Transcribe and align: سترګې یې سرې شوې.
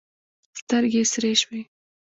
سترګې 0.59 0.99
یې 1.05 1.09
سرې 1.11 1.31
شوې. 1.41 1.61